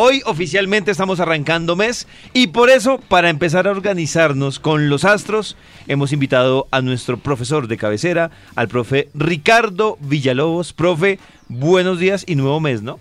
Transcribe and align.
Hoy 0.00 0.22
oficialmente 0.26 0.92
estamos 0.92 1.18
arrancando 1.18 1.74
mes 1.74 2.06
y 2.32 2.46
por 2.46 2.70
eso, 2.70 3.00
para 3.08 3.30
empezar 3.30 3.66
a 3.66 3.72
organizarnos 3.72 4.60
con 4.60 4.88
los 4.88 5.04
astros, 5.04 5.56
hemos 5.88 6.12
invitado 6.12 6.68
a 6.70 6.82
nuestro 6.82 7.18
profesor 7.18 7.66
de 7.66 7.78
cabecera, 7.78 8.30
al 8.54 8.68
profe 8.68 9.08
Ricardo 9.12 9.98
Villalobos. 10.00 10.72
Profe, 10.72 11.18
buenos 11.48 11.98
días 11.98 12.22
y 12.28 12.36
nuevo 12.36 12.60
mes, 12.60 12.80
¿no? 12.80 13.00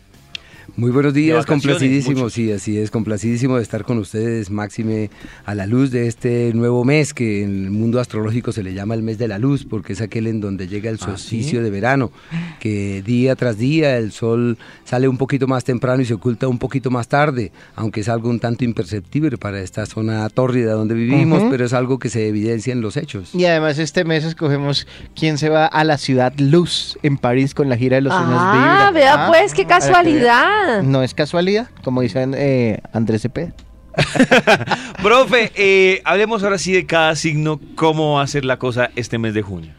Muy 0.78 0.92
buenos 0.92 1.12
días, 1.12 1.44
complacidísimo, 1.48 2.30
sí, 2.30 2.52
así 2.52 2.78
es, 2.78 2.92
complacidísimo 2.92 3.58
de 3.58 3.64
estar 3.64 3.84
con 3.84 3.98
ustedes, 3.98 4.52
máxime, 4.52 5.10
a 5.44 5.56
la 5.56 5.66
luz 5.66 5.90
de 5.90 6.06
este 6.06 6.52
nuevo 6.54 6.86
mes 6.86 7.16
que 7.16 7.42
en 7.42 7.66
el 7.66 7.72
mundo 7.72 8.00
astrológico 8.00 8.52
se 8.52 8.62
le 8.62 8.76
llama 8.76 8.94
el 8.94 9.02
mes 9.02 9.18
de 9.18 9.28
la 9.28 9.40
luz, 9.40 9.66
porque 9.68 9.94
es 9.94 10.02
aquel 10.02 10.28
en 10.28 10.40
donde 10.40 10.68
llega 10.68 10.92
el 10.92 11.00
¿Ah, 11.02 11.06
solsticio 11.06 11.64
de 11.64 11.72
verano, 11.72 12.12
que 12.60 13.02
día 13.02 13.36
tras 13.36 13.58
día 13.58 13.98
el 13.98 14.12
sol 14.12 14.60
sale 14.84 15.08
un 15.08 15.18
poquito 15.18 15.48
más 15.48 15.64
temprano 15.64 16.04
y 16.04 16.06
se 16.06 16.14
oculta 16.14 16.48
un 16.48 16.60
poquito 16.60 16.92
más 16.92 17.08
tarde, 17.08 17.52
aunque 17.76 18.02
es 18.02 18.08
algo 18.08 18.30
un 18.30 18.40
tanto 18.40 18.64
imperceptible 18.64 19.40
para 19.40 19.60
esta 19.62 19.88
zona 19.88 20.30
tórrida 20.30 20.74
donde 20.74 20.94
vivimos, 20.94 21.42
pero 21.50 21.66
es 21.66 21.74
algo 21.74 21.98
que 21.98 22.10
se 22.10 22.28
evidencia 22.28 22.72
en 22.72 22.82
los 22.82 22.98
hechos. 22.98 23.34
Y 23.34 23.46
además 23.46 23.80
este 23.80 24.06
mes 24.06 24.24
escogemos 24.24 24.86
quién 25.16 25.40
se 25.40 25.50
va 25.50 25.66
a 25.66 25.84
la 25.84 25.98
ciudad 25.98 26.34
Luz 26.38 27.00
en 27.02 27.18
París 27.18 27.56
con 27.56 27.68
la 27.68 27.78
gira 27.78 27.96
de 27.96 28.04
los 28.04 28.14
sueños 28.14 28.38
Ah, 28.40 28.92
vea 28.94 29.26
ah, 29.26 29.28
pues, 29.30 29.56
qué 29.56 29.66
casualidad. 29.66 30.67
No 30.84 31.04
es 31.04 31.14
casualidad, 31.14 31.70
como 31.84 32.02
dicen 32.02 32.34
eh, 32.38 32.80
Andrés 32.94 33.22
Cepeda. 33.22 33.54
Profe, 35.02 35.52
eh, 35.56 36.02
hablemos 36.06 36.44
ahora 36.44 36.58
sí 36.58 36.72
de 36.72 36.86
cada 36.86 37.16
signo, 37.16 37.60
cómo 37.76 38.16
va 38.16 38.22
a 38.22 38.28
ser 38.28 38.46
la 38.46 38.60
cosa 38.60 38.92
este 38.96 39.18
mes 39.18 39.34
de 39.34 39.42
junio. 39.42 39.74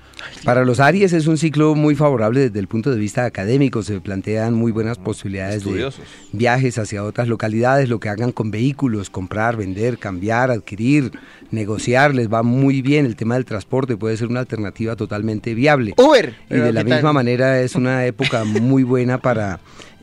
Para 0.44 0.64
los 0.64 0.80
Aries 0.80 1.12
es 1.12 1.26
un 1.26 1.38
ciclo 1.38 1.74
muy 1.74 1.94
favorable 1.94 2.40
desde 2.40 2.58
el 2.58 2.68
punto 2.68 2.90
de 2.90 2.98
vista 2.98 3.24
académico. 3.24 3.82
Se 3.82 4.00
plantean 4.00 4.54
muy 4.54 4.72
buenas 4.72 4.98
posibilidades 4.98 5.64
de 5.64 5.90
viajes 6.32 6.78
hacia 6.78 7.04
otras 7.04 7.28
localidades, 7.28 7.88
lo 7.88 8.00
que 8.00 8.08
hagan 8.08 8.32
con 8.32 8.50
vehículos, 8.50 9.10
comprar, 9.10 9.56
vender, 9.56 9.98
cambiar, 9.98 10.50
adquirir, 10.50 11.12
negociar, 11.50 12.14
les 12.14 12.32
va 12.32 12.42
muy 12.42 12.82
bien. 12.82 13.06
El 13.06 13.16
tema 13.16 13.34
del 13.34 13.44
transporte 13.44 13.96
puede 13.96 14.16
ser 14.16 14.28
una 14.28 14.40
alternativa 14.40 14.96
totalmente 14.96 15.54
viable. 15.54 15.94
Uber. 15.96 16.34
Y 16.50 16.54
de 16.54 16.72
la 16.72 16.84
misma 16.84 17.12
manera 17.12 17.60
es 17.60 17.74
una 17.74 18.06
época 18.06 18.44
muy 18.44 18.82
buena 18.82 19.18
para 19.18 19.60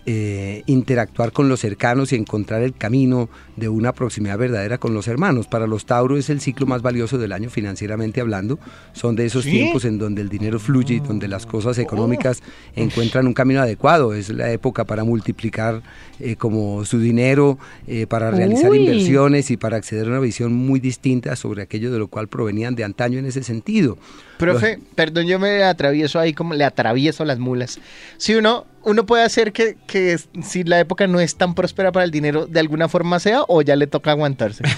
eh, 0.07 0.61
interactuar 0.67 1.31
con 1.31 1.49
los 1.49 1.61
cercanos 1.61 2.13
y 2.13 2.15
encontrar 2.15 2.61
el 2.61 2.73
camino 2.75 3.27
de 3.55 3.69
una 3.69 3.91
proximidad 3.91 4.37
verdadera 4.37 4.77
con 4.77 4.93
los 4.93 5.07
hermanos. 5.07 5.47
Para 5.47 5.65
los 5.65 5.85
Tauros 5.85 6.19
es 6.19 6.29
el 6.29 6.41
ciclo 6.41 6.67
más 6.67 6.83
valioso 6.83 7.17
del 7.17 7.31
año 7.31 7.49
financieramente 7.49 8.21
hablando. 8.21 8.59
Son 8.93 9.15
de 9.15 9.25
esos 9.25 9.45
tiempos 9.45 9.83
en 9.83 9.97
donde 9.97 10.21
el 10.21 10.29
dinero 10.29 10.59
fluye 10.59 10.95
y 10.95 10.99
donde 10.99 11.27
las 11.27 11.45
cosas 11.45 11.79
económicas 11.79 12.43
encuentran 12.75 13.25
un 13.25 13.33
camino 13.33 13.61
adecuado. 13.61 14.13
Es 14.13 14.29
la 14.29 14.51
época 14.51 14.85
para 14.85 15.03
multiplicar 15.03 15.81
eh, 16.19 16.35
como 16.35 16.85
su 16.85 16.99
dinero, 16.99 17.57
eh, 17.87 18.05
para 18.05 18.29
realizar 18.29 18.75
inversiones 18.75 19.49
y 19.49 19.57
para 19.57 19.77
acceder 19.77 20.05
a 20.05 20.09
una 20.09 20.19
visión 20.19 20.53
muy 20.53 20.79
distinta 20.79 21.35
sobre 21.35 21.63
aquello 21.63 21.91
de 21.91 21.99
lo 21.99 22.09
cual 22.09 22.27
provenían 22.27 22.75
de 22.75 22.83
antaño 22.83 23.17
en 23.17 23.25
ese 23.25 23.43
sentido. 23.43 23.97
Profe, 24.37 24.79
perdón, 24.95 25.27
yo 25.27 25.39
me 25.39 25.63
atravieso 25.63 26.19
ahí 26.19 26.33
como 26.33 26.53
le 26.53 26.63
atravieso 26.63 27.25
las 27.25 27.39
mulas. 27.39 27.79
Si 28.17 28.35
uno 28.35 28.65
uno 28.85 29.05
puede 29.05 29.23
hacer 29.23 29.51
que, 29.51 29.77
que, 29.87 30.17
si 30.43 30.63
la 30.63 30.79
época 30.79 31.07
no 31.07 31.19
es 31.19 31.35
tan 31.35 31.55
próspera 31.55 31.91
para 31.91 32.05
el 32.05 32.11
dinero, 32.11 32.47
de 32.47 32.59
alguna 32.59 32.87
forma 32.87 33.19
sea, 33.19 33.43
o 33.47 33.61
ya 33.61 33.75
le 33.75 33.87
toca 33.87 34.11
aguantarse. 34.11 34.63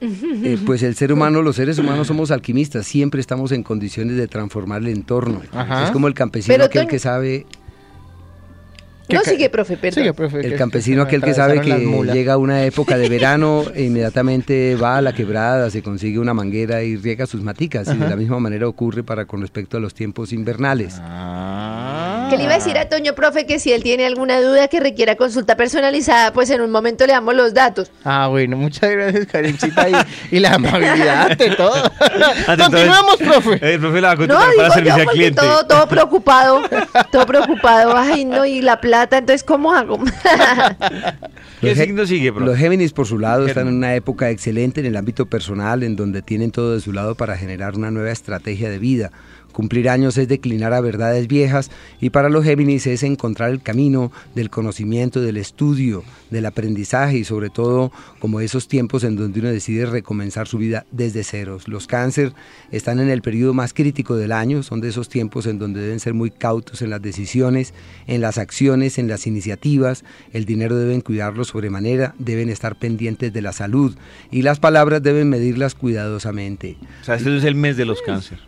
Eh, 0.00 0.56
pues 0.64 0.84
el 0.84 0.94
ser 0.94 1.12
humano, 1.12 1.42
los 1.42 1.56
seres 1.56 1.76
humanos 1.76 2.06
somos 2.06 2.30
alquimistas, 2.30 2.86
siempre 2.86 3.20
estamos 3.20 3.50
en 3.50 3.64
condiciones 3.64 4.16
de 4.16 4.28
transformar 4.28 4.80
el 4.82 4.88
entorno. 4.88 5.42
Es 5.42 5.90
como 5.90 6.06
el 6.06 6.14
campesino 6.14 6.62
aquel 6.62 6.86
que 6.86 7.00
sabe 7.00 7.46
no, 9.14 9.20
sigue, 9.22 9.48
profe, 9.48 9.76
perdón. 9.76 10.14
el 10.42 10.56
campesino, 10.56 11.02
aquel 11.02 11.22
que 11.22 11.32
sabe 11.32 11.60
que 11.60 12.04
llega 12.12 12.36
una 12.36 12.62
época 12.64 12.98
de 12.98 13.08
verano 13.08 13.64
e 13.74 13.84
inmediatamente 13.84 14.76
va 14.76 14.98
a 14.98 15.02
la 15.02 15.14
quebrada, 15.14 15.70
se 15.70 15.82
consigue 15.82 16.18
una 16.18 16.34
manguera 16.34 16.82
y 16.82 16.96
riega 16.96 17.26
sus 17.26 17.42
maticas. 17.42 17.88
Y 17.88 17.96
de 17.96 18.08
la 18.08 18.16
misma 18.16 18.38
manera 18.38 18.68
ocurre 18.68 19.02
para 19.02 19.24
con 19.24 19.40
respecto 19.40 19.78
a 19.78 19.80
los 19.80 19.94
tiempos 19.94 20.32
invernales. 20.32 20.96
Ah. 21.00 21.47
Que 22.28 22.36
le 22.36 22.44
iba 22.44 22.52
a 22.52 22.58
decir 22.58 22.76
a 22.76 22.88
Toño, 22.88 23.14
profe, 23.14 23.46
que 23.46 23.58
si 23.58 23.72
él 23.72 23.82
tiene 23.82 24.04
alguna 24.04 24.40
duda 24.40 24.68
que 24.68 24.80
requiera 24.80 25.16
consulta 25.16 25.56
personalizada, 25.56 26.32
pues 26.32 26.50
en 26.50 26.60
un 26.60 26.70
momento 26.70 27.06
le 27.06 27.14
damos 27.14 27.34
los 27.34 27.54
datos. 27.54 27.90
Ah, 28.04 28.28
bueno, 28.28 28.56
muchas 28.56 28.90
gracias, 28.90 29.26
Karencita, 29.26 29.86
y, 30.30 30.38
la 30.38 30.54
amabilidad 30.54 31.36
de 31.36 31.50
todo. 31.56 31.72
Continuamos, 32.46 33.16
profe. 33.16 33.52
El 33.62 33.74
eh, 33.74 33.78
profe 33.78 34.00
la 34.00 34.14
va 34.14 34.24
a 34.24 34.26
para 34.56 34.70
servicio 34.70 35.02
al 35.02 35.06
cliente. 35.06 35.40
Todo, 35.40 35.66
todo 35.66 35.88
preocupado, 35.88 36.62
todo 37.10 37.26
preocupado. 37.26 37.96
Ay, 37.96 38.24
no, 38.24 38.44
y 38.44 38.60
la 38.60 38.80
plata 38.80 39.18
entonces 39.18 39.42
¿cómo 39.42 39.72
hago? 39.72 39.98
¿Qué 41.60 41.74
signo 41.74 42.06
sigue, 42.06 42.30
Los 42.30 42.56
Géminis, 42.56 42.92
por 42.92 43.06
su 43.06 43.18
lado, 43.18 43.46
están 43.46 43.68
en 43.68 43.74
una 43.74 43.94
época 43.94 44.30
excelente 44.30 44.80
en 44.80 44.86
el 44.86 44.96
ámbito 44.96 45.26
personal, 45.26 45.82
en 45.82 45.96
donde 45.96 46.22
tienen 46.22 46.50
todo 46.50 46.74
de 46.74 46.80
su 46.80 46.92
lado 46.92 47.14
para 47.14 47.36
generar 47.36 47.74
una 47.74 47.90
nueva 47.90 48.10
estrategia 48.10 48.70
de 48.70 48.78
vida. 48.78 49.10
Cumplir 49.58 49.88
años 49.88 50.16
es 50.18 50.28
declinar 50.28 50.72
a 50.72 50.80
verdades 50.80 51.26
viejas 51.26 51.72
y 52.00 52.10
para 52.10 52.28
los 52.28 52.44
Géminis 52.44 52.86
es 52.86 53.02
encontrar 53.02 53.50
el 53.50 53.60
camino 53.60 54.12
del 54.36 54.50
conocimiento, 54.50 55.20
del 55.20 55.36
estudio, 55.36 56.04
del 56.30 56.46
aprendizaje 56.46 57.18
y 57.18 57.24
sobre 57.24 57.50
todo 57.50 57.90
como 58.20 58.38
esos 58.38 58.68
tiempos 58.68 59.02
en 59.02 59.16
donde 59.16 59.40
uno 59.40 59.48
decide 59.48 59.86
recomenzar 59.86 60.46
su 60.46 60.58
vida 60.58 60.86
desde 60.92 61.24
ceros. 61.24 61.66
Los 61.66 61.88
cáncer 61.88 62.34
están 62.70 63.00
en 63.00 63.08
el 63.08 63.20
periodo 63.20 63.52
más 63.52 63.74
crítico 63.74 64.14
del 64.14 64.30
año, 64.30 64.62
son 64.62 64.80
de 64.80 64.90
esos 64.90 65.08
tiempos 65.08 65.44
en 65.46 65.58
donde 65.58 65.80
deben 65.80 65.98
ser 65.98 66.14
muy 66.14 66.30
cautos 66.30 66.80
en 66.80 66.90
las 66.90 67.02
decisiones, 67.02 67.74
en 68.06 68.20
las 68.20 68.38
acciones, 68.38 68.96
en 68.96 69.08
las 69.08 69.26
iniciativas, 69.26 70.04
el 70.32 70.44
dinero 70.44 70.76
deben 70.76 71.00
cuidarlo 71.00 71.44
sobremanera, 71.44 72.14
deben 72.20 72.48
estar 72.48 72.78
pendientes 72.78 73.32
de 73.32 73.42
la 73.42 73.52
salud 73.52 73.96
y 74.30 74.42
las 74.42 74.60
palabras 74.60 75.02
deben 75.02 75.28
medirlas 75.28 75.74
cuidadosamente. 75.74 76.76
O 77.00 77.04
sea, 77.04 77.16
este 77.16 77.36
es 77.36 77.42
el 77.42 77.56
mes 77.56 77.76
de 77.76 77.86
los 77.86 78.00
cáncer. 78.02 78.38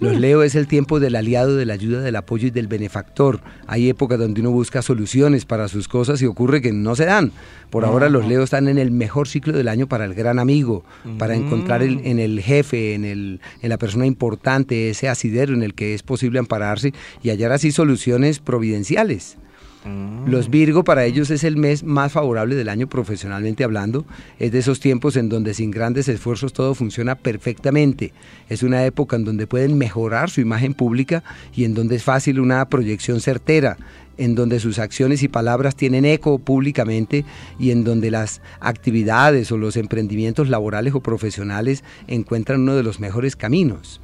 Los 0.00 0.20
Leo 0.20 0.44
es 0.44 0.54
el 0.54 0.68
tiempo 0.68 1.00
del 1.00 1.16
aliado, 1.16 1.56
de 1.56 1.66
la 1.66 1.74
ayuda, 1.74 2.00
del 2.00 2.14
apoyo 2.14 2.46
y 2.46 2.50
del 2.50 2.68
benefactor. 2.68 3.40
Hay 3.66 3.88
épocas 3.88 4.18
donde 4.18 4.40
uno 4.40 4.52
busca 4.52 4.80
soluciones 4.80 5.44
para 5.44 5.66
sus 5.66 5.88
cosas 5.88 6.22
y 6.22 6.26
ocurre 6.26 6.62
que 6.62 6.72
no 6.72 6.94
se 6.94 7.04
dan. 7.04 7.32
Por 7.70 7.84
ahora 7.84 8.08
los 8.08 8.26
Leo 8.26 8.44
están 8.44 8.68
en 8.68 8.78
el 8.78 8.92
mejor 8.92 9.26
ciclo 9.26 9.52
del 9.52 9.66
año 9.66 9.88
para 9.88 10.04
el 10.04 10.14
gran 10.14 10.38
amigo, 10.38 10.84
para 11.18 11.34
encontrar 11.34 11.82
en 11.82 12.18
el 12.20 12.40
jefe, 12.40 12.94
en, 12.94 13.04
el, 13.04 13.40
en 13.60 13.68
la 13.68 13.78
persona 13.78 14.06
importante, 14.06 14.90
ese 14.90 15.08
asidero 15.08 15.52
en 15.52 15.64
el 15.64 15.74
que 15.74 15.94
es 15.94 16.04
posible 16.04 16.38
ampararse 16.38 16.92
y 17.22 17.30
hallar 17.30 17.50
así 17.50 17.72
soluciones 17.72 18.38
providenciales. 18.38 19.36
Mm. 19.84 20.28
Los 20.28 20.50
Virgo 20.50 20.84
para 20.84 21.04
ellos 21.04 21.30
es 21.30 21.44
el 21.44 21.56
mes 21.56 21.84
más 21.84 22.12
favorable 22.12 22.54
del 22.54 22.68
año 22.68 22.88
profesionalmente 22.88 23.64
hablando. 23.64 24.04
Es 24.38 24.52
de 24.52 24.58
esos 24.58 24.80
tiempos 24.80 25.16
en 25.16 25.28
donde 25.28 25.54
sin 25.54 25.70
grandes 25.70 26.08
esfuerzos 26.08 26.52
todo 26.52 26.74
funciona 26.74 27.14
perfectamente. 27.14 28.12
Es 28.48 28.62
una 28.62 28.84
época 28.84 29.16
en 29.16 29.24
donde 29.24 29.46
pueden 29.46 29.78
mejorar 29.78 30.30
su 30.30 30.40
imagen 30.40 30.74
pública 30.74 31.22
y 31.54 31.64
en 31.64 31.74
donde 31.74 31.96
es 31.96 32.02
fácil 32.02 32.40
una 32.40 32.68
proyección 32.68 33.20
certera 33.20 33.76
en 34.18 34.34
donde 34.34 34.60
sus 34.60 34.78
acciones 34.78 35.22
y 35.22 35.28
palabras 35.28 35.76
tienen 35.76 36.04
eco 36.04 36.38
públicamente 36.38 37.24
y 37.58 37.70
en 37.70 37.84
donde 37.84 38.10
las 38.10 38.42
actividades 38.60 39.50
o 39.52 39.56
los 39.56 39.76
emprendimientos 39.76 40.48
laborales 40.48 40.94
o 40.94 41.00
profesionales 41.00 41.84
encuentran 42.08 42.60
uno 42.60 42.74
de 42.74 42.82
los 42.82 43.00
mejores 43.00 43.36
caminos. 43.36 44.00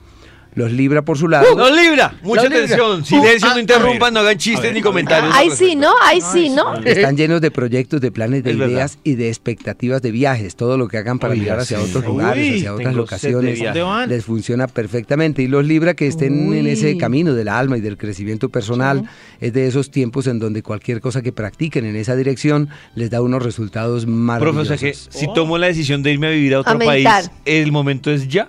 Los 0.54 0.72
Libra 0.72 1.02
por 1.02 1.18
su 1.18 1.28
lado. 1.28 1.56
los 1.56 1.72
Libra, 1.72 2.14
mucha 2.22 2.46
atención. 2.46 3.04
Silencio, 3.04 3.50
no 3.50 3.58
interrumpan, 3.58 4.14
no 4.14 4.20
hagan 4.20 4.38
chistes 4.38 4.72
ni 4.72 4.80
comentarios. 4.80 5.34
Ahí 5.34 5.50
sí, 5.50 5.74
¿no? 5.74 5.92
Ahí 6.02 6.20
sí, 6.20 6.48
¿no? 6.48 6.74
Están 6.76 7.16
llenos 7.16 7.40
de 7.40 7.50
proyectos, 7.50 8.00
de 8.00 8.12
planes, 8.12 8.44
de 8.44 8.52
ideas 8.52 8.98
y 9.04 9.14
de 9.14 9.28
expectativas 9.28 10.02
de 10.02 10.10
viajes. 10.10 10.56
Todo 10.56 10.78
lo 10.78 10.88
que 10.88 10.98
hagan 10.98 11.18
para 11.18 11.34
llegar 11.34 11.58
hacia 11.58 11.80
otros 11.80 12.04
lugares, 12.04 12.56
hacia 12.56 12.74
otras 12.74 12.94
locaciones, 12.94 13.60
les 14.08 14.24
funciona 14.24 14.66
perfectamente. 14.66 15.42
Y 15.42 15.48
los 15.48 15.64
Libra 15.64 15.94
que 15.94 16.06
estén 16.06 16.52
en 16.54 16.66
ese 16.66 16.96
camino 16.96 17.34
del 17.34 17.48
alma 17.48 17.78
y 17.78 17.80
del 17.80 17.96
crecimiento 17.96 18.48
personal, 18.48 19.08
es 19.40 19.52
de 19.52 19.66
esos 19.66 19.90
tiempos 19.90 20.26
en 20.26 20.38
donde 20.38 20.62
cualquier 20.62 21.00
cosa 21.00 21.22
que 21.22 21.32
practiquen 21.32 21.84
en 21.84 21.96
esa 21.96 22.16
dirección 22.16 22.68
les 22.94 23.10
da 23.10 23.22
unos 23.22 23.42
resultados 23.42 24.06
maravillosos. 24.06 24.68
Profesor, 24.68 24.78
que 24.78 25.18
si 25.18 25.26
tomo 25.34 25.58
la 25.58 25.66
decisión 25.66 26.02
de 26.02 26.12
irme 26.12 26.28
a 26.28 26.30
vivir 26.30 26.54
a 26.54 26.60
otro 26.60 26.78
país, 26.78 27.08
¿el 27.44 27.72
momento 27.72 28.10
es 28.10 28.28
ya? 28.28 28.48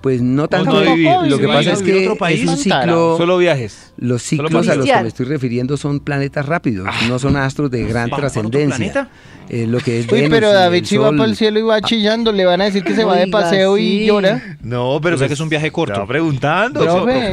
Pues 0.00 0.22
no 0.22 0.48
tanto 0.48 0.80
Lo 0.80 1.38
que 1.38 1.48
pasa 1.48 1.72
es 1.72 1.82
que 1.82 2.04
es 2.06 2.46
un 2.46 2.56
ciclo. 2.56 3.16
Solo 3.16 3.38
viajes. 3.38 3.92
Los 3.96 4.22
ciclos 4.22 4.68
a 4.68 4.76
los 4.76 4.86
que 4.86 5.02
me 5.02 5.08
estoy 5.08 5.26
refiriendo 5.26 5.76
son 5.76 6.00
planetas 6.00 6.46
rápidos, 6.46 6.86
ah. 6.88 7.06
no 7.08 7.18
son 7.18 7.36
astros 7.36 7.70
de 7.70 7.84
gran 7.84 8.10
trascendencia. 8.10 9.08
Eh, 9.50 9.66
lo 9.66 9.78
que 9.78 10.00
es 10.00 10.12
Uy, 10.12 10.28
pero 10.28 10.52
David 10.52 10.84
si 10.84 10.98
va 10.98 11.10
para 11.10 11.24
el 11.24 11.34
cielo 11.34 11.58
y 11.58 11.62
va 11.62 11.80
chillando, 11.80 12.32
le 12.32 12.44
van 12.44 12.60
a 12.60 12.64
decir 12.64 12.84
que 12.84 12.94
se 12.94 13.02
va 13.02 13.16
de 13.16 13.28
paseo 13.28 13.78
y 13.78 14.04
llora. 14.04 14.58
No, 14.60 15.00
pero 15.02 15.16
o 15.16 15.18
que 15.18 15.32
es 15.32 15.40
un 15.40 15.48
viaje 15.48 15.70
corto. 15.72 15.94
Estaba 15.94 16.06
preguntando. 16.06 16.86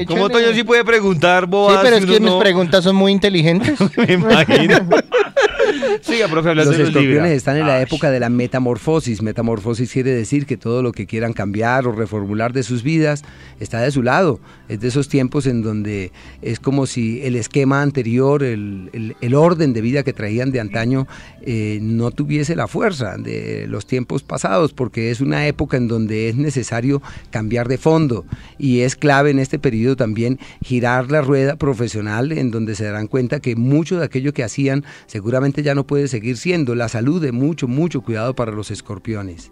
¿Cómo 0.07 0.29
Toño 0.29 0.53
sí 0.53 0.63
puede 0.63 0.85
preguntar, 0.85 1.45
boas? 1.45 1.75
Sí, 1.75 1.79
pero 1.83 1.97
es 1.97 2.05
que 2.05 2.19
mis 2.19 2.33
preguntas 2.33 2.83
son 2.83 2.95
muy 2.95 3.11
inteligentes. 3.11 3.77
me 3.97 4.13
imagino. 4.13 4.77
Siga, 6.01 6.27
profe, 6.27 6.49
hablando 6.49 6.71
Los 6.71 6.79
escorpiones 6.89 7.31
están 7.37 7.57
en 7.57 7.67
la 7.67 7.81
época 7.81 8.11
de 8.11 8.19
la 8.19 8.29
metamorfosis. 8.29 9.21
Metamorfosis 9.21 9.91
quiere 9.91 10.11
decir 10.11 10.45
que 10.45 10.57
todo 10.57 10.81
lo 10.83 10.91
que 10.91 11.05
quieran 11.05 11.33
cambiar 11.33 11.87
o 11.87 11.91
reformular 11.91 12.53
de 12.53 12.63
sus 12.63 12.83
vidas 12.83 13.23
está 13.59 13.81
de 13.81 13.91
su 13.91 14.03
lado. 14.03 14.39
Es 14.69 14.79
de 14.79 14.87
esos 14.87 15.07
tiempos 15.09 15.45
en 15.47 15.61
donde 15.61 16.11
es 16.41 16.59
como 16.59 16.85
si 16.85 17.21
el 17.23 17.35
esquema 17.35 17.81
anterior, 17.81 18.43
el, 18.43 18.89
el- 18.93 19.15
el 19.21 19.35
orden 19.35 19.73
de 19.73 19.81
vida 19.81 20.03
que 20.03 20.13
traían 20.13 20.51
de 20.51 20.59
antaño, 20.59 21.07
eh, 21.41 21.79
no 21.81 22.11
tuviese 22.11 22.55
la 22.55 22.67
fuerza 22.67 23.17
de 23.17 23.65
los 23.67 23.85
tiempos 23.85 24.23
pasados, 24.23 24.73
porque 24.73 25.11
es 25.11 25.21
una 25.21 25.47
época 25.47 25.77
en 25.77 25.87
donde 25.87 26.29
es 26.29 26.35
necesario 26.35 27.01
cambiar 27.31 27.67
de 27.67 27.77
fondo 27.77 28.25
y 28.57 28.81
es 28.81 28.95
clave 28.95 29.31
en 29.31 29.39
este 29.39 29.59
periodo 29.59 29.95
también 29.95 30.39
girar 30.63 31.11
la 31.11 31.21
rueda 31.21 31.55
profesional 31.55 32.31
en 32.31 32.51
donde 32.51 32.75
se 32.75 32.83
darán 32.85 33.07
cuenta 33.07 33.39
que 33.39 33.55
mucho 33.55 33.97
de 33.97 34.05
aquello 34.05 34.33
que 34.33 34.43
hacían 34.43 34.83
seguramente 35.07 35.63
ya 35.63 35.75
no 35.75 35.84
puede 35.85 36.07
seguir 36.07 36.37
siendo. 36.37 36.75
La 36.75 36.89
salud 36.89 37.21
de 37.21 37.31
mucho, 37.31 37.67
mucho 37.67 38.01
cuidado 38.01 38.33
para 38.35 38.51
los 38.51 38.71
escorpiones. 38.71 39.51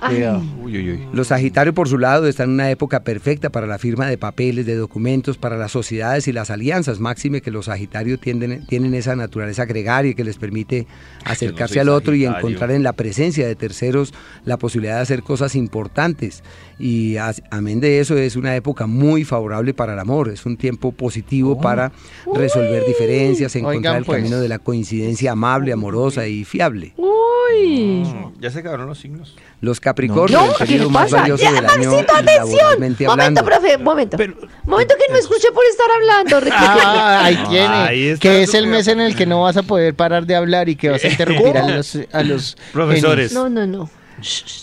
Ay, 0.00 0.24
Uy, 0.62 0.76
uy, 0.78 0.90
uy. 0.92 1.00
Los 1.12 1.28
Sagitarios, 1.28 1.74
por 1.74 1.88
su 1.88 1.98
lado, 1.98 2.26
están 2.26 2.48
en 2.48 2.54
una 2.54 2.70
época 2.70 3.00
perfecta 3.04 3.50
para 3.50 3.66
la 3.66 3.78
firma 3.78 4.06
de 4.06 4.18
papeles, 4.18 4.66
de 4.66 4.74
documentos, 4.76 5.38
para 5.38 5.56
las 5.56 5.72
sociedades 5.72 6.28
y 6.28 6.32
las 6.32 6.50
alianzas. 6.50 7.00
Máxime 7.00 7.40
que 7.40 7.50
los 7.50 7.66
Sagitarios 7.66 8.20
tienden- 8.20 8.66
tienen 8.66 8.94
esa 8.94 9.16
naturaleza 9.16 9.64
gregaria 9.64 10.14
que 10.14 10.24
les 10.24 10.36
permite 10.38 10.86
acercarse 11.24 11.80
al 11.80 11.88
otro 11.88 12.14
y 12.14 12.24
encontrar 12.24 12.70
en 12.70 12.82
la 12.82 12.92
presencia 12.92 13.46
de 13.46 13.54
terceros 13.56 14.12
la 14.44 14.56
posibilidad 14.58 14.96
de 14.96 15.02
hacer 15.02 15.22
cosas 15.22 15.54
importantes. 15.56 16.42
Y 16.78 17.16
amén 17.50 17.80
de 17.80 18.00
eso, 18.00 18.16
es 18.18 18.36
una 18.36 18.54
época 18.54 18.86
muy 18.86 19.24
favorable 19.24 19.72
para 19.74 19.94
el 19.94 19.98
amor. 19.98 20.28
Es 20.28 20.44
un 20.46 20.56
tiempo 20.56 20.92
positivo 20.92 21.58
para 21.60 21.90
resolver 22.34 22.84
diferencias, 22.86 23.54
encontrar 23.56 23.76
Oigan, 23.78 23.96
el 23.96 24.04
pues. 24.04 24.18
camino 24.18 24.38
de 24.40 24.48
la 24.48 24.58
coincidencia 24.58 25.32
amable, 25.32 25.65
amorosa 25.72 26.26
y 26.26 26.44
fiable. 26.44 26.92
Uy. 26.96 28.02
Ya 28.40 28.50
se 28.50 28.58
acabaron 28.60 28.86
los 28.86 28.98
signos. 28.98 29.34
Los 29.60 29.80
Capricornios, 29.80 30.40
No, 30.40 30.46
el 30.48 30.52
¿qué 30.56 30.64
le 30.64 30.70
periodo 30.72 30.90
más 30.90 31.04
pasa? 31.04 31.16
valioso 31.22 31.42
Ya, 31.44 31.52
del 31.52 31.66
año 31.66 31.90
Maxito, 31.90 32.12
atención. 32.14 32.46
laboralmente 32.56 33.06
Momento, 33.06 33.10
hablando. 33.40 33.44
profe, 33.44 33.78
momento. 33.78 34.16
momento 34.64 34.94
que 34.98 35.12
no 35.12 35.18
escuché 35.18 35.48
por 35.52 35.64
estar 35.64 35.86
hablando. 35.96 36.40
Ricky. 36.40 36.56
Ah, 36.58 37.24
ahí 37.24 37.36
tiene. 37.48 37.66
Ahí 37.74 38.06
está 38.08 38.22
que 38.22 38.42
es 38.42 38.54
el 38.54 38.66
mes 38.66 38.88
en 38.88 39.00
el 39.00 39.16
que 39.16 39.26
no 39.26 39.42
vas 39.42 39.56
a 39.56 39.62
poder 39.62 39.94
parar 39.94 40.26
de 40.26 40.34
hablar 40.36 40.68
y 40.68 40.76
que 40.76 40.90
vas 40.90 41.04
a 41.04 41.08
interrumpir 41.10 41.56
a 41.56 41.68
los, 41.68 41.98
a 42.12 42.22
los 42.22 42.56
Profesores. 42.72 43.32
No, 43.32 43.48
no, 43.48 43.66
no. 43.66 43.88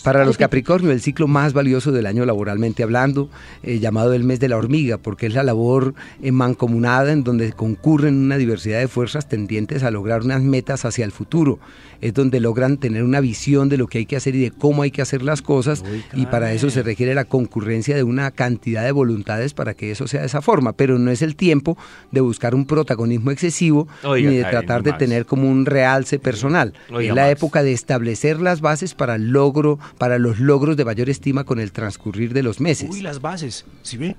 Para 0.03 0.25
los 0.25 0.37
Capricornio, 0.37 0.91
el 0.91 1.01
ciclo 1.01 1.27
más 1.27 1.53
valioso 1.53 1.91
del 1.91 2.05
año 2.05 2.25
laboralmente 2.25 2.83
hablando, 2.83 3.29
eh, 3.61 3.79
llamado 3.79 4.13
el 4.13 4.23
mes 4.23 4.39
de 4.39 4.49
la 4.49 4.57
hormiga, 4.57 4.97
porque 4.97 5.27
es 5.27 5.33
la 5.33 5.43
labor 5.43 5.93
eh, 6.21 6.31
mancomunada 6.31 7.11
en 7.11 7.23
donde 7.23 7.53
concurren 7.53 8.15
una 8.15 8.37
diversidad 8.37 8.79
de 8.79 8.87
fuerzas 8.87 9.29
tendientes 9.29 9.83
a 9.83 9.91
lograr 9.91 10.21
unas 10.21 10.41
metas 10.41 10.85
hacia 10.85 11.05
el 11.05 11.11
futuro. 11.11 11.59
Es 12.01 12.13
donde 12.13 12.39
logran 12.39 12.77
tener 12.77 13.03
una 13.03 13.21
visión 13.21 13.69
de 13.69 13.77
lo 13.77 13.87
que 13.87 13.99
hay 13.99 14.05
que 14.05 14.17
hacer 14.17 14.35
y 14.35 14.41
de 14.41 14.51
cómo 14.51 14.81
hay 14.81 14.91
que 14.91 15.01
hacer 15.01 15.21
las 15.21 15.41
cosas, 15.41 15.83
y 16.13 16.25
para 16.25 16.51
eso 16.51 16.69
se 16.69 16.83
requiere 16.83 17.13
la 17.13 17.25
concurrencia 17.25 17.95
de 17.95 18.03
una 18.03 18.31
cantidad 18.31 18.83
de 18.83 18.91
voluntades 18.91 19.53
para 19.53 19.73
que 19.73 19.91
eso 19.91 20.07
sea 20.07 20.21
de 20.21 20.27
esa 20.27 20.41
forma. 20.41 20.73
Pero 20.73 20.99
no 20.99 21.11
es 21.11 21.21
el 21.21 21.35
tiempo 21.35 21.77
de 22.11 22.21
buscar 22.21 22.55
un 22.55 22.65
protagonismo 22.65 23.31
excesivo 23.31 23.87
Oiga, 24.03 24.29
ni 24.29 24.37
de 24.37 24.43
Karen, 24.43 24.59
tratar 24.59 24.83
de 24.83 24.93
tener 24.93 25.25
como 25.25 25.49
un 25.49 25.65
realce 25.65 26.19
personal. 26.19 26.73
Oiga, 26.91 27.09
es 27.09 27.15
la 27.15 27.31
época 27.31 27.63
de 27.63 27.71
establecer 27.71 28.41
las 28.41 28.59
bases 28.61 28.95
para 28.95 29.15
el 29.15 29.31
logro, 29.43 29.77
para 29.97 30.17
los 30.19 30.39
logros 30.39 30.77
de 30.77 30.85
mayor 30.85 31.09
estima 31.09 31.43
con 31.43 31.59
el 31.59 31.71
transcurrir 31.73 32.33
de 32.33 32.43
los 32.43 32.61
meses. 32.61 32.89
Uy, 32.89 33.01
las 33.01 33.19
bases. 33.19 33.65
¿Sí 33.81 33.97
ve? 33.97 34.15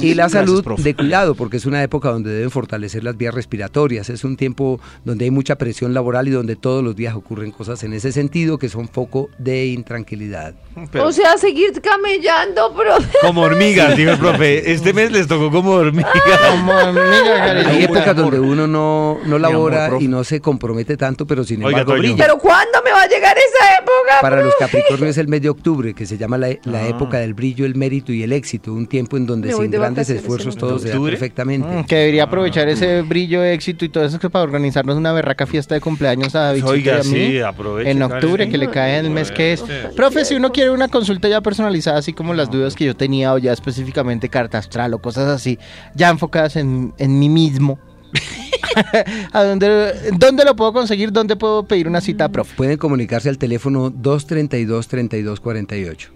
Y 0.00 0.14
la 0.14 0.28
salud 0.28 0.64
de 0.78 0.94
cuidado, 0.94 1.34
porque 1.34 1.56
es 1.56 1.66
una 1.66 1.82
época 1.82 2.10
donde 2.10 2.30
deben 2.30 2.50
fortalecer 2.50 3.04
las 3.04 3.16
vías 3.16 3.34
respiratorias. 3.34 4.10
Es 4.10 4.24
un 4.24 4.36
tiempo 4.36 4.80
donde 5.04 5.24
hay 5.24 5.30
mucha 5.30 5.56
presión 5.56 5.94
laboral 5.94 6.28
y 6.28 6.30
donde 6.30 6.56
todos 6.56 6.82
los 6.84 6.94
días 6.94 7.14
ocurren 7.14 7.50
cosas 7.50 7.82
en 7.84 7.92
ese 7.92 8.12
sentido 8.12 8.58
que 8.58 8.68
son 8.68 8.88
foco 8.88 9.28
de 9.38 9.66
intranquilidad. 9.66 10.54
Pero 10.92 11.06
O 11.06 11.12
sea, 11.12 11.36
seguir 11.38 11.72
camellando, 11.80 12.72
profe. 12.74 13.08
como 13.22 13.42
hormigas, 13.42 13.96
dijo 13.96 14.10
el 14.12 14.18
profe. 14.20 14.70
Este 14.72 14.92
mes 14.92 15.10
les 15.10 15.26
tocó 15.26 15.50
como 15.50 15.72
hormigas. 15.72 16.12
Como 16.50 16.72
amiga, 16.72 17.68
Hay 17.68 17.84
épocas 17.84 18.14
donde 18.14 18.40
uno 18.40 18.66
no, 18.66 19.18
no 19.26 19.38
labora 19.38 19.90
y 19.98 20.08
no 20.08 20.24
se 20.24 20.40
compromete 20.40 20.96
tanto, 20.96 21.26
pero 21.26 21.44
sin 21.44 21.62
embargo 21.62 21.94
brilla. 21.94 22.16
Pero 22.16 22.38
¿cuándo 22.38 22.78
me 22.84 22.92
va 22.92 23.02
a 23.02 23.08
llegar 23.08 23.36
esa 23.36 23.78
época? 23.80 24.20
Para 24.20 24.42
los? 24.42 24.54
Capricornios 24.58 25.10
es 25.10 25.18
el 25.18 25.28
mes 25.28 25.40
de 25.42 25.48
octubre, 25.50 25.94
que 25.94 26.04
se 26.04 26.18
llama 26.18 26.36
la, 26.36 26.48
la 26.64 26.88
época 26.88 27.18
del 27.18 27.34
brillo, 27.34 27.64
el 27.64 27.76
mérito 27.76 28.12
y 28.12 28.22
el 28.22 28.32
éxito, 28.32 28.72
un 28.72 28.86
tiempo 28.86 29.16
en 29.16 29.26
donde 29.26 29.48
de 29.48 29.77
grandes 29.78 30.10
esfuerzos 30.10 30.54
en 30.54 30.60
todo 30.60 30.78
se 30.78 30.88
da 30.88 30.94
octubre. 30.94 31.12
perfectamente. 31.12 31.68
Mm, 31.68 31.84
Que 31.84 31.96
debería 31.96 32.24
aprovechar 32.24 32.68
ese 32.68 33.02
brillo, 33.02 33.42
éxito 33.44 33.84
y 33.84 33.88
todo 33.88 34.04
eso 34.04 34.18
que 34.18 34.30
para 34.30 34.42
organizarnos 34.44 34.96
una 34.96 35.12
berraca 35.12 35.46
fiesta 35.46 35.74
de 35.74 35.80
cumpleaños 35.80 36.34
a 36.34 36.40
David 36.40 36.64
Oiga, 36.66 36.96
y 36.96 37.00
a 37.00 37.04
mí. 37.04 37.10
sí, 37.10 37.40
aproveche. 37.40 37.90
en 37.90 38.02
octubre, 38.02 38.48
que 38.48 38.58
le 38.58 38.68
cae 38.70 38.98
en 38.98 39.06
el 39.06 39.10
mes 39.10 39.30
que 39.30 39.52
es. 39.54 39.60
Sí. 39.60 39.66
Profe, 39.96 40.24
si 40.24 40.34
uno 40.34 40.52
quiere 40.52 40.70
una 40.70 40.88
consulta 40.88 41.28
ya 41.28 41.40
personalizada, 41.40 41.98
así 41.98 42.12
como 42.12 42.34
las 42.34 42.50
dudas 42.50 42.74
que 42.74 42.84
yo 42.84 42.96
tenía, 42.96 43.32
o 43.34 43.38
ya 43.38 43.52
específicamente 43.52 44.28
carta 44.28 44.58
astral 44.58 44.94
o 44.94 44.98
cosas 45.00 45.28
así, 45.28 45.58
ya 45.94 46.08
enfocadas 46.10 46.56
en, 46.56 46.92
en 46.98 47.18
mí 47.18 47.28
mismo. 47.28 47.78
¿A 49.32 49.42
dónde, 49.44 49.92
dónde 50.18 50.44
lo 50.44 50.54
puedo 50.54 50.72
conseguir? 50.72 51.10
¿Dónde 51.12 51.34
puedo 51.36 51.64
pedir 51.66 51.88
una 51.88 52.00
cita, 52.00 52.28
profe? 52.28 52.54
Pueden 52.56 52.76
comunicarse 52.78 53.28
al 53.28 53.36
teléfono 53.38 53.90
232-3248. 53.92 56.08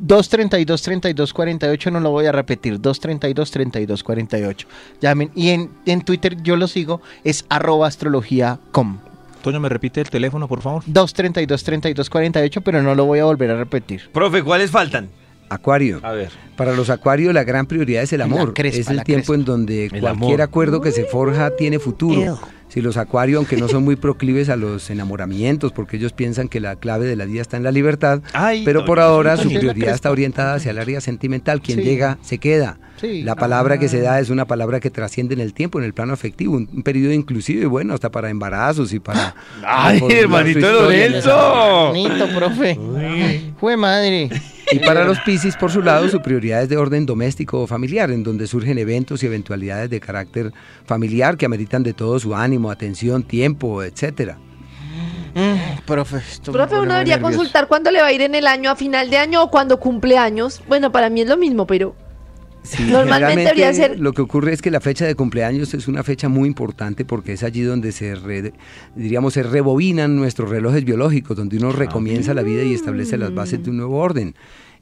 232-3248, 0.00 1.90
no 1.92 2.00
lo 2.00 2.10
voy 2.10 2.26
a 2.26 2.32
repetir, 2.32 2.80
232-3248. 2.80 4.66
Llamen. 5.00 5.30
Y 5.34 5.50
en, 5.50 5.70
en 5.86 6.02
Twitter 6.02 6.40
yo 6.42 6.56
lo 6.56 6.66
sigo, 6.68 7.00
es 7.24 7.44
arroba 7.48 7.86
astrología.com. 7.86 8.98
Toño, 9.42 9.60
¿me 9.60 9.68
repite 9.68 10.00
el 10.00 10.10
teléfono, 10.10 10.48
por 10.48 10.60
favor? 10.62 10.82
232-3248, 10.86 12.60
pero 12.64 12.82
no 12.82 12.94
lo 12.94 13.04
voy 13.06 13.20
a 13.20 13.24
volver 13.24 13.50
a 13.52 13.56
repetir. 13.56 14.08
Profe, 14.12 14.42
¿cuáles 14.42 14.70
faltan? 14.70 15.08
Acuario. 15.48 16.00
A 16.02 16.12
ver. 16.12 16.30
Para 16.56 16.72
los 16.74 16.90
acuarios 16.90 17.32
la 17.32 17.44
gran 17.44 17.66
prioridad 17.66 18.02
es 18.02 18.12
el 18.12 18.18
La 18.18 18.24
amor. 18.26 18.52
crespa, 18.52 18.80
es 18.80 18.88
el 18.90 18.96
la 18.96 19.04
tiempo 19.04 19.28
crespa. 19.32 19.34
en 19.40 19.44
donde 19.44 19.84
El 19.84 19.90
cualquier 20.00 20.10
amor. 20.10 20.42
acuerdo 20.42 20.80
que 20.82 20.90
se 20.92 21.04
forja 21.04 21.50
tiene 21.56 21.78
futuro. 21.78 22.20
Ew. 22.20 22.38
Si 22.68 22.80
los 22.82 22.96
acuarios, 22.96 23.38
aunque 23.38 23.56
no 23.56 23.66
son 23.68 23.82
muy 23.84 23.96
proclives 23.96 24.48
a 24.50 24.56
los 24.56 24.90
enamoramientos, 24.90 25.72
porque 25.72 25.96
ellos 25.96 26.12
piensan 26.12 26.48
que 26.48 26.60
la 26.60 26.76
clave 26.76 27.06
de 27.06 27.16
la 27.16 27.24
vida 27.24 27.40
está 27.40 27.56
en 27.56 27.62
la 27.62 27.72
libertad, 27.72 28.20
Ay, 28.32 28.62
pero 28.64 28.84
por 28.84 29.00
ahora 29.00 29.36
su 29.36 29.48
prioridad 29.48 29.94
está 29.94 30.10
orientada 30.10 30.54
hacia 30.54 30.70
el 30.72 30.78
área 30.78 31.00
sentimental. 31.00 31.60
Quien 31.62 31.78
Sí. 31.78 31.84
llega, 31.84 32.18
se 32.22 32.38
queda. 32.38 32.78
Sí. 33.00 33.22
La 33.22 33.36
palabra 33.36 33.78
que 33.78 33.88
se 33.88 34.00
da 34.00 34.18
es 34.20 34.28
una 34.28 34.44
palabra 34.46 34.80
que 34.80 34.90
trasciende 34.90 35.32
en 35.34 35.40
el 35.40 35.54
tiempo, 35.54 35.78
en 35.78 35.84
el 35.84 35.94
plano 35.94 36.12
afectivo, 36.12 36.56
un, 36.56 36.68
un 36.72 36.82
periodo 36.82 37.12
inclusive, 37.12 37.66
bueno, 37.66 37.94
hasta 37.94 38.10
para 38.10 38.28
embarazos 38.28 38.92
y 38.92 38.98
para... 38.98 39.34
Ay, 39.64 40.00
hermanito 40.10 40.60
Lorenzo. 40.60 41.88
Bonito, 41.88 42.28
profe. 42.36 42.78
Jue 43.60 43.76
madre. 43.76 44.28
Y 44.72 44.78
para 44.80 45.04
los 45.04 45.18
Piscis, 45.20 45.56
por 45.56 45.70
su 45.70 45.82
lado, 45.82 46.08
su 46.08 46.20
prioridad 46.20 46.62
es 46.62 46.68
de 46.68 46.76
orden 46.76 47.06
doméstico 47.06 47.62
o 47.62 47.66
familiar, 47.66 48.10
en 48.10 48.22
donde 48.22 48.46
surgen 48.46 48.78
eventos 48.78 49.22
y 49.22 49.26
eventualidades 49.26 49.90
de 49.90 50.00
carácter 50.00 50.52
familiar 50.84 51.36
que 51.36 51.46
ameritan 51.46 51.82
de 51.82 51.94
todo 51.94 52.18
su 52.18 52.34
ánimo, 52.34 52.70
atención, 52.70 53.22
tiempo, 53.22 53.82
etcétera. 53.82 54.38
Mm, 55.34 55.84
profe, 55.86 56.20
Profe, 56.50 56.74
uno 56.74 56.94
debería 56.94 57.16
nervioso. 57.16 57.36
consultar 57.36 57.68
cuándo 57.68 57.90
le 57.90 58.00
va 58.00 58.08
a 58.08 58.12
ir 58.12 58.22
en 58.22 58.34
el 58.34 58.46
año, 58.46 58.70
a 58.70 58.76
final 58.76 59.08
de 59.10 59.18
año 59.18 59.42
o 59.42 59.50
cuando 59.50 59.78
cumple 59.78 60.18
años. 60.18 60.62
Bueno, 60.66 60.90
para 60.90 61.10
mí 61.10 61.20
es 61.20 61.28
lo 61.28 61.36
mismo, 61.36 61.66
pero 61.66 61.94
Sí, 62.62 62.82
Normalmente 62.84 63.42
debería 63.44 63.72
ser- 63.72 63.98
Lo 63.98 64.12
que 64.12 64.20
ocurre 64.22 64.52
es 64.52 64.60
que 64.60 64.70
la 64.70 64.80
fecha 64.80 65.06
de 65.06 65.14
cumpleaños 65.14 65.72
es 65.74 65.88
una 65.88 66.02
fecha 66.02 66.28
muy 66.28 66.48
importante 66.48 67.04
porque 67.04 67.32
es 67.32 67.42
allí 67.42 67.62
donde 67.62 67.92
se, 67.92 68.14
re- 68.14 68.52
diríamos, 68.94 69.34
se 69.34 69.42
rebobinan 69.42 70.16
nuestros 70.16 70.50
relojes 70.50 70.84
biológicos, 70.84 71.36
donde 71.36 71.56
uno 71.56 71.72
recomienza 71.72 72.34
la 72.34 72.42
vida 72.42 72.62
y 72.64 72.74
establece 72.74 73.16
las 73.16 73.34
bases 73.34 73.62
de 73.64 73.70
un 73.70 73.78
nuevo 73.78 73.98
orden. 73.98 74.34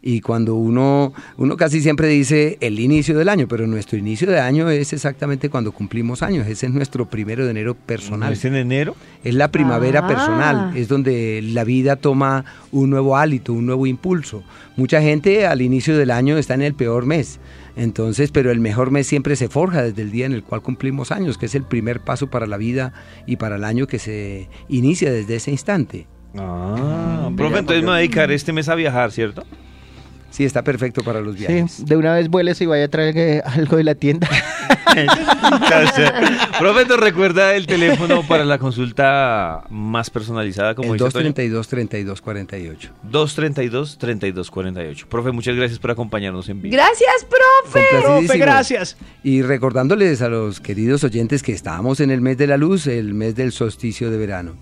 Y 0.03 0.21
cuando 0.21 0.55
uno, 0.55 1.13
uno 1.37 1.57
casi 1.57 1.81
siempre 1.81 2.07
dice 2.07 2.59
el 2.61 2.79
inicio 2.79 3.17
del 3.19 3.29
año, 3.29 3.49
pero 3.49 3.67
nuestro 3.67 3.99
inicio 3.99 4.31
de 4.31 4.39
año 4.39 4.69
es 4.71 4.93
exactamente 4.93 5.49
cuando 5.49 5.73
cumplimos 5.73 6.23
años. 6.23 6.47
Ese 6.47 6.67
es 6.67 6.73
nuestro 6.73 7.07
primero 7.09 7.45
de 7.45 7.51
enero 7.51 7.75
personal. 7.75 8.33
¿Es 8.33 8.45
en 8.45 8.55
enero? 8.55 8.95
Es 9.25 9.35
la 9.35 9.51
primavera 9.51 10.01
Ah. 10.05 10.07
personal, 10.07 10.77
es 10.77 10.87
donde 10.89 11.41
la 11.43 11.65
vida 11.65 11.97
toma 11.97 12.45
un 12.71 12.91
nuevo 12.91 13.17
hálito, 13.17 13.53
un 13.53 13.67
nuevo 13.67 13.87
impulso. 13.87 14.45
Mucha 14.77 15.01
gente 15.01 15.47
al 15.47 15.61
inicio 15.63 15.97
del 15.97 16.11
año 16.13 16.37
está 16.37 16.55
en 16.55 16.63
el 16.63 16.75
peor 16.75 17.05
mes, 17.07 17.41
entonces, 17.77 18.31
pero 18.33 18.51
el 18.51 18.59
mejor 18.59 18.91
mes 18.91 19.07
siempre 19.07 19.37
se 19.37 19.49
forja 19.49 19.83
desde 19.83 20.01
el 20.03 20.11
día 20.11 20.25
en 20.25 20.33
el 20.33 20.43
cual 20.43 20.63
cumplimos 20.63 21.13
años, 21.13 21.37
que 21.37 21.47
es 21.47 21.55
el 21.55 21.63
primer 21.63 22.01
paso 22.01 22.29
para 22.29 22.47
la 22.47 22.57
vida 22.57 22.95
y 23.27 23.37
para 23.37 23.57
el 23.57 23.65
año 23.65 23.87
que 23.87 23.99
se 23.99 24.49
inicia 24.69 25.13
desde 25.13 25.37
ese 25.37 25.51
instante. 25.51 26.07
Ah, 26.39 27.31
profe, 27.37 27.59
entonces 27.59 27.83
me 27.83 27.89
voy 27.89 27.97
a 27.97 27.99
dedicar 27.99 28.33
este 28.33 28.53
mes 28.53 28.69
a 28.69 28.75
viajar, 28.75 29.13
¿cierto? 29.13 29.45
Sí, 30.31 30.45
está 30.45 30.63
perfecto 30.63 31.03
para 31.03 31.21
los 31.21 31.37
viajes. 31.37 31.73
Sí, 31.73 31.85
de 31.85 31.97
una 31.97 32.15
vez 32.15 32.29
vueles 32.29 32.61
y 32.61 32.67
vaya 32.67 32.85
a 32.85 32.89
traer 32.89 33.43
algo 33.47 33.77
de 33.77 33.85
la 33.85 33.95
tienda. 33.95 34.29
Profe, 36.59 36.87
¿nos 36.87 37.01
recuerda 37.01 37.55
el 37.55 37.67
teléfono 37.69 38.23
para 38.27 38.45
la 38.45 38.59
consulta 38.59 39.65
más 39.69 40.11
personalizada, 40.11 40.75
como 40.75 40.95
el 40.95 40.99
dice 40.99 41.11
Toño? 41.11 41.33
232-3248. 41.35 42.91
232-3248. 43.11 45.07
Profe, 45.07 45.33
muchas 45.33 45.57
gracias 45.57 45.79
por 45.79 45.91
acompañarnos 45.91 46.49
en 46.49 46.63
vivo. 46.63 46.75
Gracias, 46.75 47.27
profe. 47.29 47.87
Complacidísimo. 47.91 48.45
gracias. 48.45 48.97
Y 49.23 49.43
recordándoles 49.43 50.23
a 50.23 50.29
los 50.29 50.61
queridos 50.61 51.05
oyentes 51.05 51.43
que 51.43 51.53
estamos 51.53 52.01
en 52.01 52.11
el 52.11 52.21
mes 52.21 52.39
de 52.39 52.47
la 52.47 52.57
luz, 52.57 52.87
el 52.87 53.15
mes 53.15 53.35
del 53.35 53.53
solsticio 53.53 54.11
de 54.11 54.17
verano. 54.17 54.57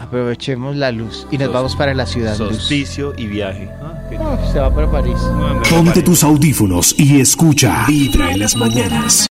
Aprovechemos 0.00 0.76
la 0.76 0.90
luz 0.92 1.26
y 1.30 1.36
nos 1.36 1.52
vamos 1.52 1.76
para 1.76 1.92
la 1.92 2.06
ciudad. 2.06 2.34
Solsticio 2.34 3.12
y 3.16 3.26
viaje. 3.26 3.68
Ah, 3.82 3.94
Uf, 4.10 4.52
se 4.52 4.58
va 4.58 4.74
para 4.74 4.90
París. 4.90 5.14
Ah, 5.18 5.60
me 5.62 5.68
Ponte 5.68 6.02
tus 6.02 6.24
audífonos 6.24 6.94
y 6.98 7.20
escucha 7.20 7.84
Vibra 7.86 8.32
en 8.32 8.40
las 8.40 8.56
mañanas. 8.56 9.26